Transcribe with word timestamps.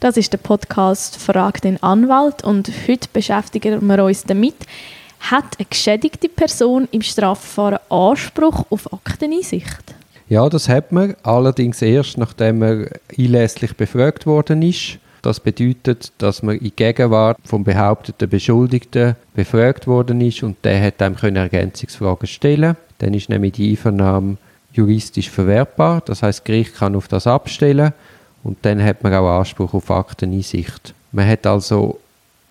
Das 0.00 0.16
ist 0.16 0.32
der 0.32 0.38
Podcast 0.38 1.18
Frag 1.18 1.60
den 1.60 1.82
Anwalt 1.82 2.42
und 2.42 2.72
heute 2.88 3.06
beschäftigen 3.12 3.86
wir 3.86 4.02
uns 4.02 4.24
damit, 4.24 4.54
hat 5.20 5.58
eine 5.58 5.66
geschädigte 5.68 6.30
Person 6.30 6.88
im 6.90 7.02
Strafverfahren 7.02 7.80
Anspruch 7.90 8.64
auf 8.70 8.90
Akteneinsicht? 8.94 9.94
Ja, 10.30 10.48
das 10.48 10.70
hat 10.70 10.90
man, 10.90 11.16
allerdings 11.22 11.82
erst 11.82 12.16
nachdem 12.16 12.62
er 12.62 12.88
einlässlich 13.18 13.76
befragt 13.76 14.24
worden 14.24 14.62
ist. 14.62 14.96
Das 15.20 15.38
bedeutet, 15.38 16.12
dass 16.16 16.42
man 16.42 16.56
in 16.56 16.72
Gegenwart 16.74 17.36
vom 17.44 17.62
behaupteten 17.62 18.30
Beschuldigten 18.30 19.16
befragt 19.34 19.86
worden 19.86 20.22
ist 20.22 20.42
und 20.42 20.56
der 20.64 20.82
hat 20.82 21.02
einem 21.02 21.36
Ergänzungsfragen 21.36 22.26
stellen. 22.26 22.74
Dann 23.00 23.12
ist 23.12 23.28
nämlich 23.28 23.52
die 23.52 23.72
Einvernahme 23.72 24.38
juristisch 24.72 25.28
verwertbar, 25.28 26.00
das 26.06 26.22
heißt, 26.22 26.46
Gericht 26.46 26.76
kann 26.76 26.96
auf 26.96 27.06
das 27.06 27.26
abstellen 27.26 27.92
und 28.42 28.58
dann 28.62 28.82
hat 28.82 29.02
man 29.02 29.14
auch 29.14 29.38
Anspruch 29.38 29.74
auf 29.74 29.90
Akteneinsicht. 29.90 30.94
Man 31.12 31.28
hat 31.28 31.46
also 31.46 31.98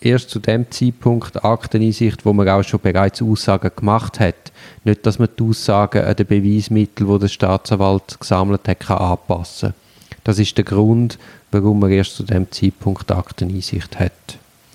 erst 0.00 0.30
zu 0.30 0.38
dem 0.38 0.70
Zeitpunkt 0.70 1.44
Akteneinsicht, 1.44 2.24
wo 2.24 2.32
man 2.32 2.48
auch 2.48 2.62
schon 2.62 2.80
bereits 2.80 3.22
Aussagen 3.22 3.70
gemacht 3.74 4.20
hat. 4.20 4.52
Nicht, 4.84 5.06
dass 5.06 5.18
man 5.18 5.28
die 5.38 5.42
Aussagen 5.42 6.04
an 6.04 6.16
den 6.16 6.26
Beweismitteln, 6.26 7.10
die 7.10 7.18
der 7.18 7.28
Staatsanwalt 7.28 8.18
gesammelt 8.20 8.68
hat, 8.68 8.80
kann 8.80 8.98
anpassen 8.98 9.74
Das 10.24 10.38
ist 10.38 10.56
der 10.56 10.64
Grund, 10.64 11.18
warum 11.50 11.80
man 11.80 11.90
erst 11.90 12.16
zu 12.16 12.22
dem 12.22 12.50
Zeitpunkt 12.50 13.10
Akteneinsicht 13.10 13.98
hat. 13.98 14.12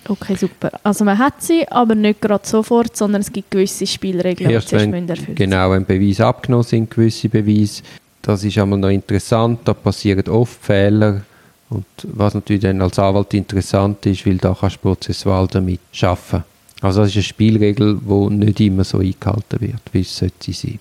Okay, 0.08 0.36
super. 0.36 0.72
Also 0.84 1.06
man 1.06 1.18
hat 1.20 1.42
sie, 1.44 1.68
aber 1.68 1.94
nicht 1.94 2.22
gerade 2.22 2.46
sofort, 2.48 2.98
sondern 2.98 3.22
es 3.22 3.32
gibt 3.32 3.52
gewisse 3.52 3.86
Spielregeln, 3.86 4.50
die 4.50 4.66
zuerst 4.66 4.92
wenn, 4.92 5.08
erfüllt 5.08 5.38
Genau, 5.38 5.72
wenn 5.72 5.86
Beweis 5.86 6.20
abgenommen 6.20 6.64
sind, 6.64 6.90
gewisse 6.90 7.30
Beweise, 7.30 7.84
das 8.22 8.44
ist 8.44 8.58
einmal 8.58 8.80
noch 8.80 8.90
interessant, 8.90 9.60
da 9.66 9.74
passieren 9.74 10.28
oft 10.30 10.64
Fehler 10.64 11.22
und 11.70 11.86
was 12.04 12.34
natürlich 12.34 12.64
dann 12.64 12.82
als 12.82 13.00
Anwalt 13.00 13.34
interessant 13.34 14.06
ist, 14.06 14.26
weil 14.26 14.38
da 14.38 14.56
kannst 14.60 14.78
du 14.78 14.80
prozessual 14.82 15.48
damit 15.48 15.80
arbeiten. 16.02 16.44
Also 16.82 17.02
das 17.02 17.10
ist 17.10 17.16
eine 17.16 17.24
Spielregel, 17.24 18.00
die 18.00 18.36
nicht 18.36 18.60
immer 18.60 18.84
so 18.84 18.98
eingehalten 18.98 19.62
wird, 19.62 19.82
wie 19.92 20.02
es 20.02 20.18
sollte 20.18 20.52
sein. 20.52 20.80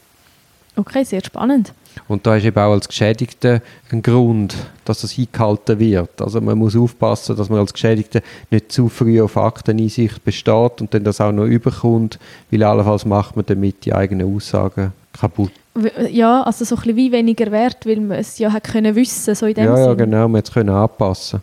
Okay, 0.77 1.05
sehr 1.05 1.23
spannend. 1.25 1.75
Und 2.09 2.27
da 2.27 2.37
ist 2.37 2.45
eben 2.45 2.59
auch 2.59 2.73
als 2.73 2.89
Geschädigter 2.89 3.61
ein 3.91 4.01
Grund, 4.01 4.57
dass 4.85 5.03
das 5.03 5.19
eingehalten 5.19 5.79
wird. 5.79 6.23
Also 6.23 6.41
man 6.41 6.57
muss 6.57 6.77
aufpassen, 6.77 7.37
dass 7.37 7.49
man 7.49 7.59
als 7.59 7.73
Geschädigter 7.73 8.21
nicht 8.51 8.73
zu 8.73 8.89
früh 8.89 9.21
auf 9.21 9.37
Akteneinsicht 9.37 10.25
besteht 10.25 10.81
und 10.81 10.95
dann 10.95 11.05
das 11.05 11.21
auch 11.21 11.33
noch 11.33 11.47
überkommt, 11.47 12.19
weil 12.51 12.63
allenfalls 12.63 13.05
macht 13.05 13.37
man 13.37 13.45
damit 13.47 13.85
die 13.85 13.93
eigenen 13.93 14.35
Aussagen 14.35 14.93
kaputt. 15.13 15.53
Ja, 16.11 16.43
also 16.43 16.65
so 16.65 16.75
ein 16.75 16.81
bisschen 16.83 16.97
wie 16.97 17.13
weniger 17.13 17.51
wert, 17.51 17.87
weil 17.87 18.01
man 18.01 18.19
es 18.19 18.39
ja 18.39 18.53
hat 18.53 18.65
können 18.65 18.95
wissen, 18.97 19.35
so 19.35 19.47
in 19.47 19.55
dem 19.55 19.65
Ja, 19.65 19.77
Sinn. 19.77 19.87
ja, 19.87 19.95
genau, 19.95 20.29
man 20.29 20.39
hat 20.43 20.49
es 20.51 20.57
anpassen 20.57 21.41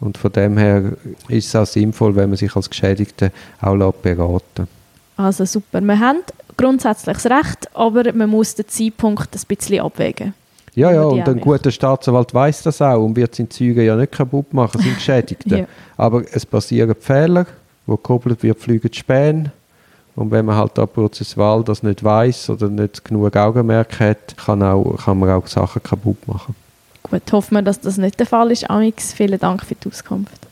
und 0.00 0.18
von 0.18 0.32
dem 0.32 0.58
her 0.58 0.92
ist 1.28 1.46
es 1.48 1.56
auch 1.56 1.66
sinnvoll, 1.66 2.14
wenn 2.14 2.28
man 2.28 2.36
sich 2.36 2.54
als 2.54 2.68
Geschädigter 2.68 3.30
auch 3.62 3.92
beraten 3.94 4.68
Also 5.16 5.44
super. 5.46 5.80
Wir 5.80 5.98
haben 5.98 6.18
grundsätzlich 6.56 7.16
das 7.16 7.26
Recht, 7.26 7.68
aber 7.74 8.12
man 8.12 8.28
muss 8.28 8.54
den 8.54 8.68
Zeitpunkt 8.68 9.34
ein 9.34 9.40
bisschen 9.48 9.80
abwägen. 9.80 10.34
Ja, 10.74 10.92
ja, 10.92 11.02
und 11.04 11.26
ein 11.28 11.40
guter 11.40 11.70
Staatsanwalt 11.70 12.34
weiß 12.34 12.64
das 12.64 12.82
auch 12.82 13.02
und 13.02 13.14
wird 13.16 13.34
seine 13.34 13.48
Züge 13.48 13.84
ja 13.84 13.94
nicht 13.96 14.12
kaputt 14.12 14.52
machen, 14.52 14.80
sind 14.82 14.94
Geschädigte. 14.96 15.58
ja. 15.58 15.66
Aber 15.96 16.22
es 16.32 16.44
passieren 16.44 16.94
Fehler, 16.98 17.46
wo 17.86 17.96
gekoppelt 17.96 18.42
wird, 18.42 18.58
fliegen 18.58 18.92
Späne. 18.92 19.52
Und 20.16 20.30
wenn 20.30 20.44
man 20.44 20.56
halt 20.56 20.72
da 20.78 20.86
prozessual 20.86 21.64
das 21.64 21.82
nicht 21.82 22.04
weiß 22.04 22.50
oder 22.50 22.68
nicht 22.68 23.04
genug 23.04 23.36
Augenmerk 23.36 23.98
hat, 23.98 24.36
kann, 24.36 24.62
auch, 24.62 24.96
kann 25.04 25.18
man 25.18 25.30
auch 25.30 25.46
Sachen 25.46 25.82
kaputt 25.82 26.28
machen. 26.28 26.54
Gut, 27.02 27.32
hoffen 27.32 27.54
wir, 27.54 27.62
dass 27.62 27.80
das 27.80 27.98
nicht 27.98 28.18
der 28.18 28.26
Fall 28.26 28.50
ist. 28.50 28.70
Amix, 28.70 29.12
vielen 29.12 29.38
Dank 29.38 29.64
für 29.64 29.74
die 29.74 29.88
Auskunft. 29.88 30.43